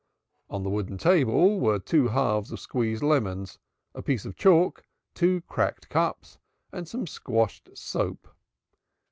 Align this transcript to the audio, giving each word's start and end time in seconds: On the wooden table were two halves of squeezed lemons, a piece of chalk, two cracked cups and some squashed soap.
On 0.49 0.63
the 0.63 0.69
wooden 0.71 0.97
table 0.97 1.59
were 1.59 1.77
two 1.77 2.07
halves 2.07 2.51
of 2.51 2.59
squeezed 2.59 3.03
lemons, 3.03 3.59
a 3.93 4.01
piece 4.01 4.25
of 4.25 4.35
chalk, 4.35 4.83
two 5.13 5.41
cracked 5.41 5.89
cups 5.89 6.39
and 6.71 6.87
some 6.87 7.05
squashed 7.05 7.69
soap. 7.77 8.27